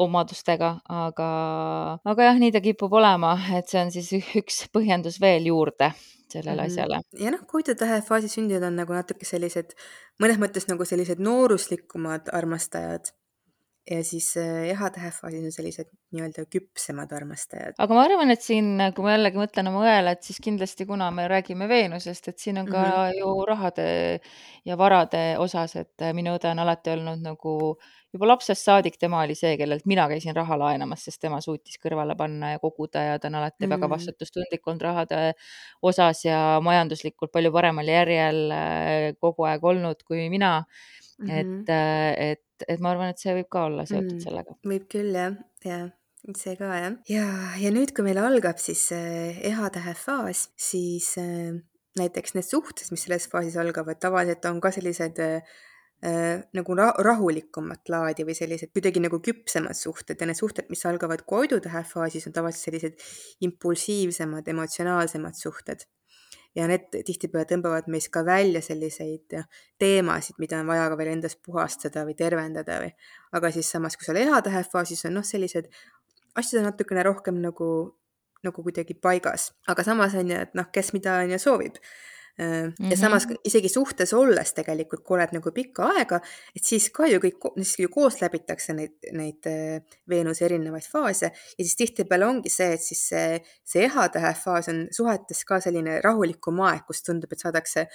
[0.00, 1.28] omadustega, aga,
[2.04, 5.92] aga jah, nii ta kipub olema, et see on siis üks põhjendus veel juurde
[6.30, 6.66] sellele -hmm.
[6.66, 7.00] asjale.
[7.18, 9.74] ja noh, koidutähe faasis sündijad on nagu natuke sellised,
[10.22, 13.12] mõnes mõttes nagu sellised nooruslikumad armastajad
[13.90, 17.76] ja siis ehatähe faasis on sellised nii-öelda küpsemad armastajad.
[17.78, 21.10] aga ma arvan, et siin, kui ma jällegi mõtlen oma õele, et siis kindlasti, kuna
[21.14, 23.18] me räägime Veenusest, et siin on ka mm -hmm.
[23.18, 23.88] ju rahade
[24.64, 27.56] ja varade osas, et minu õde on alati olnud nagu
[28.12, 32.16] juba lapsest saadik, tema oli see, kellelt mina käisin raha laenamas, sest tema suutis kõrvale
[32.18, 33.74] panna ja koguda ja ta on alati mm -hmm.
[33.76, 35.34] väga vastutustundlik olnud rahade
[35.82, 40.64] osas ja majanduslikult palju paremal järjel äh, kogu aeg olnud kui mina
[41.20, 41.28] mm.
[41.28, 41.62] -hmm.
[41.62, 44.56] et, äh, et et ma arvan, et see võib ka olla seotud mm, sellega.
[44.66, 45.80] võib küll jah, ja
[46.36, 46.98] see ka jah.
[47.08, 47.26] ja,
[47.62, 51.56] ja nüüd, kui meil algab siis äh, ehatähe faas, siis äh,
[52.00, 55.54] näiteks need suhted, mis selles faasis algavad, tavaliselt on ka sellised äh,
[56.06, 60.84] äh, nagu ra rahulikumat laadi või sellised kuidagi nagu küpsemad suhted ja need suhted, mis
[60.90, 63.08] algavad koidutähe faasis, on tavaliselt sellised
[63.48, 65.88] impulsiivsemad, emotsionaalsemad suhted
[66.56, 69.36] ja need tihtipeale tõmbavad meist ka välja selliseid
[69.78, 72.90] teemasid, mida on vaja ka veel endas puhastada või tervendada või,
[73.36, 75.70] aga siis samas, kui sa oled ehatähe faasis, on noh, sellised
[76.34, 77.70] asjad on natukene rohkem nagu,
[78.46, 81.78] nagu kuidagi paigas, aga samas on ju, et noh, kes mida on ju soovib
[82.38, 82.90] Mm -hmm.
[82.90, 86.20] ja samas isegi suhtes olles tegelikult, kui oled nagu pikka aega,
[86.56, 91.26] et siis ka ju kõik, siis ju koos läbitakse neid, neid äh, Veenuse erinevaid faase
[91.26, 96.00] ja siis tihtipeale ongi see, et siis see, see ehatähe faas on suhetes ka selline
[96.00, 97.86] rahulikum aeg, kus tundub, et saadakse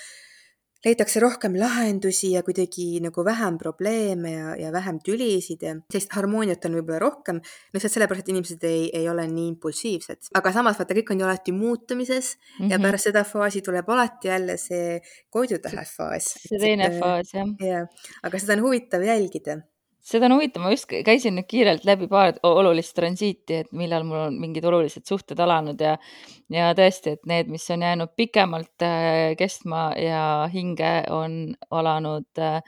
[0.86, 6.65] leitakse rohkem lahendusi ja kuidagi nagu vähem probleeme ja, ja vähem tülisid ja sellist harmooniat
[6.65, 7.41] on võib-olla rohkem.
[7.74, 11.26] lihtsalt sellepärast, et inimesed ei, ei ole nii impulsiivsed, aga samas vaata, kõik on ju
[11.26, 12.71] alati muutumises mm -hmm.
[12.71, 12.86] ja Mhm.
[12.86, 16.26] pärast seda faasi tuleb alati jälle see koidutähe faas.
[16.48, 17.48] see teine faas, jah.
[17.60, 17.88] jah,
[18.24, 19.62] aga seda on huvitav jälgida
[20.06, 24.28] seda on huvitav, ma just käisin nüüd kiirelt läbi paar olulist transiiti, et millal mul
[24.28, 25.96] on mingid olulised suhted alanud ja
[26.54, 32.62] ja tõesti, et need, mis on jäänud pikemalt äh, kestma ja hinge, on alanud äh,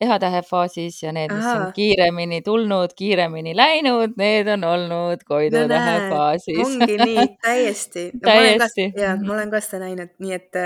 [0.00, 1.72] ehatähe faasis ja need, mis on Ahaa.
[1.72, 8.20] kiiremini tulnud, kiiremini läinud, need on olnud no koidutähe näed, faasis ongi nii, täiesti no,.
[8.28, 8.90] täiesti.
[9.00, 10.60] ja ma olen ka seda näinud, nii et,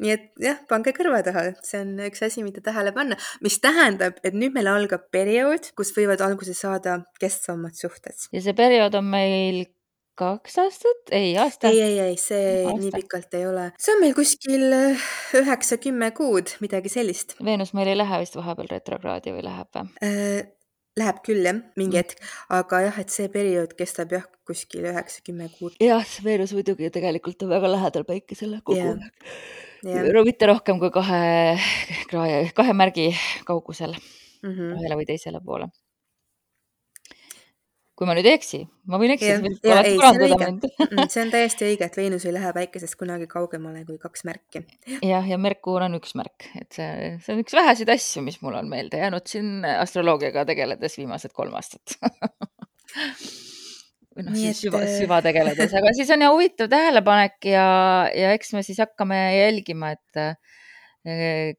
[0.00, 4.16] nii et jah, pange kõrva taha, see on üks asi, mida tähele panna, mis tähendab,
[4.24, 8.16] et nüüd meil algab periood, kus võivad alguse saada kestvamad suhted.
[8.32, 9.66] ja see periood on meil
[10.20, 11.72] kaks aastat, ei aasta.
[11.72, 12.76] ei, ei, ei, see Aasta.
[12.82, 14.64] nii pikalt ei ole, see on meil kuskil
[15.40, 19.92] üheksa-kümme kuud, midagi sellist Veenus meil ei lähe vist vahepeal retrokraadi või läheb või?
[20.06, 20.40] äh,.
[20.98, 22.02] Läheb küll jah, mingi Mm.
[22.02, 25.76] hetk, aga jah, et see periood kestab jah, kuskil üheksa-kümme kuud.
[25.80, 29.04] jah, Veenus muidugi tegelikult on väga lähedal päikesele kogu aeg.
[29.86, 31.56] jah no mitte rohkem kui kahe
[32.58, 33.06] kahe märgi
[33.48, 33.94] kaugusel
[34.42, 34.74] mm -hmm.
[34.76, 35.70] ühele või teisele poole.
[38.00, 39.50] Kui ma nüüd ei eksi, ma võin eksida,
[39.84, 39.98] ei,
[41.12, 44.62] see on täiesti õige, et Veenus ei lähe päikesest kunagi kaugemale kui kaks märki.
[45.04, 48.56] jah, ja Merkuur on üks märk, et see, see on üks väheseid asju, mis mul
[48.62, 51.98] on meelde jäänud siin astroloogiaga tegeledes viimased kolm aastat
[54.16, 57.68] või noh, siis et, süva, äh, süva tegeledes, aga siis on ja huvitav tähelepanek ja,
[58.16, 61.52] ja eks me siis hakkame jälgima, et äh,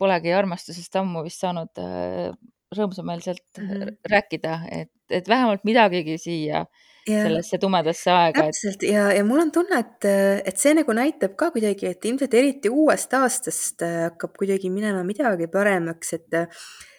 [0.00, 2.32] polegi armastusest ammu vist saanud äh,
[2.74, 3.68] rõõmsameelselt mm.
[3.68, 3.96] -hmm.
[4.10, 6.64] rääkida, et, et vähemalt midagigi siia
[7.08, 10.08] jah, sellesse tumedasse aega, et täpselt ja, ja mul on tunne, et,
[10.48, 15.04] et see nagu näitab ka kuidagi, et ilmselt eriti uuest aastast äh, hakkab kuidagi minema
[15.06, 16.40] midagi paremaks, et,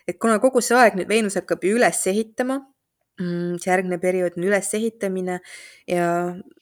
[0.06, 2.62] et kuna kogu see aeg nüüd Veenus hakkab ju üles ehitama,
[3.16, 5.38] see järgmine periood on ülesehitamine
[5.88, 6.08] ja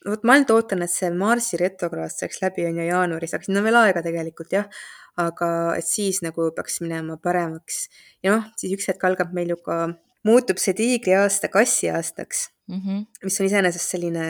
[0.05, 3.63] vot ma ainult ootan, et see Marsi retrokraad saaks läbi, on ju jaanuaris, aga sinna
[3.63, 4.83] on veel aega tegelikult jah,
[5.17, 5.47] aga
[5.79, 7.87] et siis nagu peaks minema paremaks.
[8.23, 9.79] ja noh, siis üks hetk algab meil ju ka,
[10.27, 13.05] muutub see tiigri aasta kassi aastaks mm -hmm.
[13.23, 14.27] mis on iseenesest selline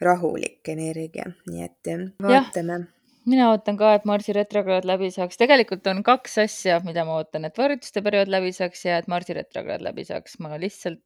[0.00, 1.90] rahulik energia, nii et
[2.22, 2.78] vaatame.
[3.24, 5.36] mina ootan ka, et Marsi retrokraad läbi saaks.
[5.36, 9.36] tegelikult on kaks asja, mida ma ootan, et võrdluste periood läbi saaks ja et Marsi
[9.36, 10.38] retrokraad läbi saaks.
[10.38, 11.02] ma lihtsalt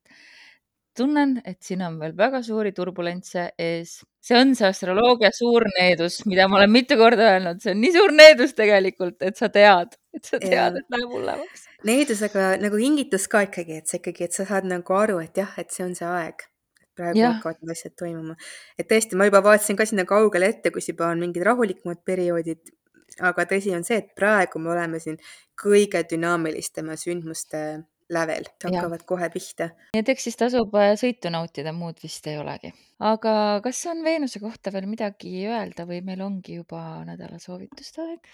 [0.97, 4.01] tunnen, et siin on veel väga suuri turbulentse ees.
[4.25, 7.93] see on see astroloogia suur needus, mida ma olen mitu korda öelnud, see on nii
[7.93, 11.67] suur needus tegelikult, et sa tead, et sa tead, et läheb hullemaks.
[11.91, 15.53] needusega nagu kingitus ka ikkagi, et sa ikkagi, et sa saad nagu aru, et jah,
[15.61, 16.47] et see on see aeg.
[16.95, 17.33] praegu ja.
[17.35, 18.37] hakkavad need asjad toimuma.
[18.79, 22.75] et tõesti, ma juba vaatasin ka sinna kaugele ette, kus juba on mingid rahulikumad perioodid.
[23.21, 25.19] aga tõsi on see, et praegu me oleme siin
[25.61, 29.07] kõige dünaamilistema sündmuste lävel, hakkavad ja.
[29.09, 29.71] kohe pihta.
[29.95, 32.73] nii et eks siis tasub äh, sõitu nautida, muud vist ei olegi.
[33.01, 38.33] aga kas on Veenuse kohta veel midagi öelda või meil ongi juba nädala soovituste aeg?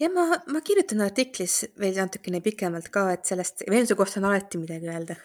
[0.00, 4.60] ja ma, ma kirjutan artiklis veel natukene pikemalt ka, et sellest, Veenuse kohta on alati
[4.62, 5.16] midagi öelda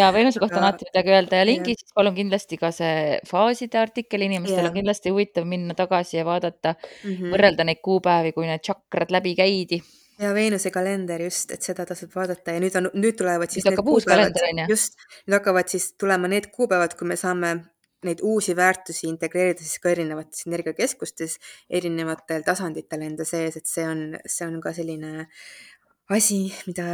[0.00, 3.78] ja Veenuse kohta on alati midagi öelda ja lingi siis palun kindlasti ka see faaside
[3.78, 4.70] artikkel, inimestel ja.
[4.72, 7.36] on kindlasti huvitav minna tagasi ja vaadata mm, -hmm.
[7.36, 9.84] võrrelda neid kuupäevi, kui need tšakrad läbi käidi
[10.18, 13.74] ja Veenuse kalender just, et seda tasub vaadata ja nüüd on, nüüd tulevad siis nüüd
[13.74, 14.66] hakkab uus kalender, on ju?
[14.74, 17.54] just, nüüd hakkavad siis tulema need kuupäevad, kui me saame
[18.04, 21.38] neid uusi väärtusi integreerida siis ka erinevates energiakeskustes,
[21.80, 25.28] erinevatel tasanditel enda sees, et see on, see on ka selline
[26.12, 26.86] asi, mida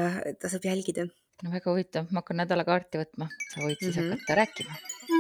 [0.43, 1.09] tasub jälgida.
[1.43, 4.11] no väga huvitav, ma hakkan nädalakaarti võtma, sa võid siis mm -hmm.
[4.21, 5.20] hakata rääkima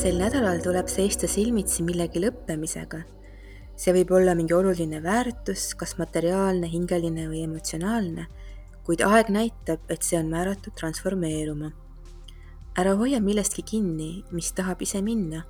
[0.00, 3.02] sel nädalal tuleb seista silmitsi millegi lõppemisega.
[3.76, 8.24] see võib olla mingi oluline väärtus, kas materiaalne, hingeline või emotsionaalne,
[8.86, 11.72] kuid aeg näitab, et see on määratud transformeeruma.
[12.78, 15.44] ära hoia millestki kinni, mis tahab ise minna,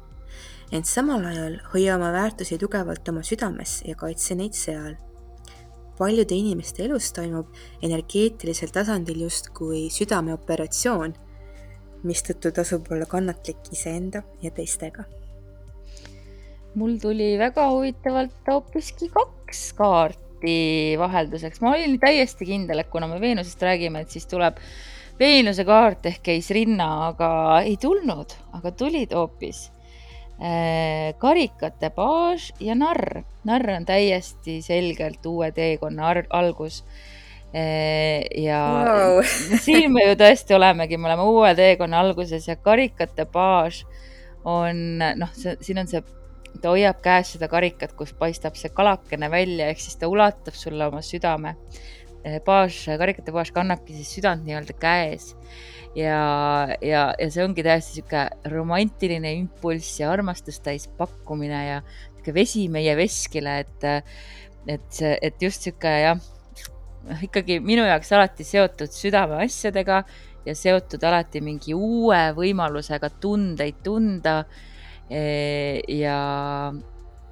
[0.72, 4.96] ent samal ajal hoia oma väärtusi tugevalt oma südames ja kaitse neid seal.
[5.98, 7.46] paljude inimeste elus toimub
[7.82, 11.14] energeetilisel tasandil justkui südameoperatsioon
[12.06, 15.04] mistõttu tasub olla kannatlik iseenda ja teistega.
[16.74, 23.20] mul tuli väga huvitavalt hoopiski kaks kaarti vahelduseks, ma olin täiesti kindel, et kuna me
[23.20, 24.60] Veenusest räägime, et siis tuleb
[25.20, 29.66] Veenuse kaart ehk käis rinna, aga ei tulnud, aga tulid hoopis
[30.40, 33.22] äh, karikate baas ja narr.
[33.44, 36.84] narr on täiesti selgelt uue teekonna algus
[37.52, 39.22] ja Vau!
[39.64, 43.82] siin me ju tõesti olemegi, me oleme uue teekonna alguses ja karikate baas
[44.46, 46.02] on noh, see siin on see,
[46.62, 50.86] ta hoiab käes seda karikat, kust paistab see kalakene välja, ehk siis ta ulatab sulle
[50.86, 51.56] oma südame.
[52.44, 55.30] baas, karikate baas kannabki siis südant nii-öelda käes
[55.96, 61.78] ja, ja, ja see ongi täiesti sihuke romantiline impulss ja armastust täis pakkumine ja
[62.12, 63.88] sihuke vesi meie veskile, et,
[64.68, 66.20] et et just sihuke jah,
[67.26, 70.02] ikkagi minu jaoks alati seotud südameasjadega
[70.46, 74.44] ja seotud alati mingi uue võimalusega tundeid tunda.
[75.10, 76.16] ja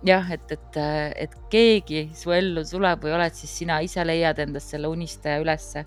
[0.04, 0.78] jah, et, et,
[1.24, 5.84] et keegi su ellu tuleb või oled siis sina ise leiad endast selle unistaja ülesse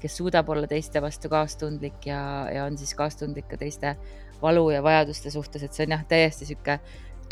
[0.00, 2.20] kes suudab olla teiste vastu kaastundlik ja,
[2.54, 3.96] ja on siis kaastundlik ka teiste
[4.42, 6.78] valu ja vajaduste suhtes, et see on jah, täiesti sihuke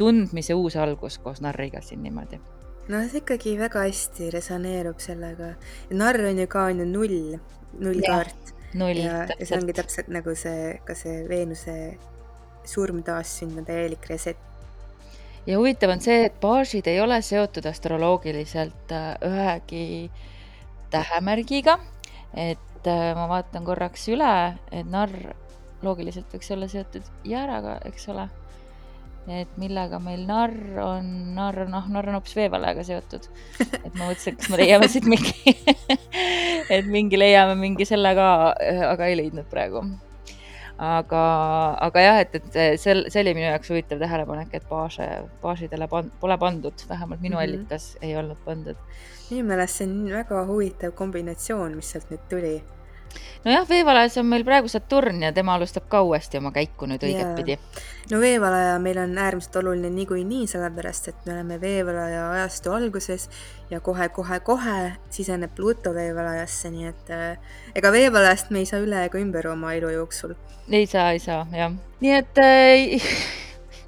[0.00, 2.40] tundmise uus algus koos narriga siin niimoodi.
[2.88, 5.54] No see ikkagi väga hästi resoneerub sellega.
[5.90, 7.38] narr on ju ka on ju null,
[7.80, 8.54] nullkaart.
[8.74, 11.76] null, ja, ja see ongi täpselt nagu see, ka see Veenuse
[12.64, 14.40] surm, taassünd on täielik reset
[15.46, 20.10] ja huvitav on see, et baažid ei ole seotud astroloogiliselt äh, ühegi
[20.92, 21.78] tähemärgiga,
[22.32, 24.32] et äh, ma vaatan korraks üle,
[24.72, 25.34] et narr
[25.84, 28.28] loogiliselt võiks olla seotud jääraga, eks ole.
[29.30, 33.28] Et millega meil narr on, narr, noh, narr on hoopis veevalajaga seotud.
[33.60, 35.54] et ma mõtlesin, et kas me leiame siit mingi
[36.74, 38.28] et mingi leiame mingi selle ka,
[38.90, 39.84] aga ei leidnud praegu.
[40.74, 41.24] aga,
[41.88, 45.08] aga jah, et, et see, see oli minu jaoks huvitav tähelepanek, et baase,
[45.42, 47.58] baasidele pan, pole pandud, vähemalt minu mm -hmm.
[47.58, 48.76] allikas ei olnud pandud
[49.30, 52.54] minu meelest see on väga huvitav kombinatsioon, mis sealt nüüd tuli.
[53.44, 57.58] Nojah, veevalajas on meil praegu Saturn ja tema alustab ka uuesti oma käiku nüüd õigetpidi.
[58.10, 63.28] no veevalaja meil on äärmiselt oluline niikuinii, sellepärast et me oleme veevalaja ajastu alguses
[63.70, 69.20] ja kohe-kohe-kohe siseneb Pluto veevalajasse, nii et äh, ega veevalajast me ei saa üle ega
[69.20, 70.36] ümber oma elu jooksul.
[70.70, 71.72] ei saa, ei saa, jah.
[72.00, 73.08] nii et äh,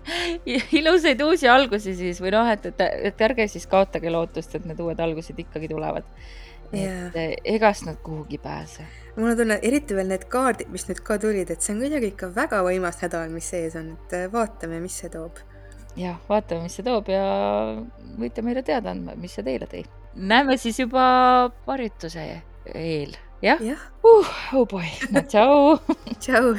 [0.79, 4.81] ilusaid uusi algusi siis või noh, et, et, et ärge siis kaotage lootust, et need
[4.83, 6.07] uued algused ikkagi tulevad.
[6.73, 7.35] Et yeah.
[7.45, 8.87] egast nad kuhugi pääse.
[9.17, 12.13] mul on tunne, eriti veel need kaardid, mis nüüd ka tulid, et see on kuidagi
[12.13, 15.43] ikka väga võimas nädal, mis ees on, et äh, vaatame, mis see toob.
[15.97, 17.27] jah, vaatame, mis see toob ja
[18.21, 19.85] võite meile teada andma, mis see teile tõi.
[20.15, 21.05] näeme siis juba
[21.67, 22.31] harjutuse
[22.75, 23.79] eel, jah ja.?
[24.05, 25.79] Uh, oh boy, no tšau
[26.21, 26.57] tšau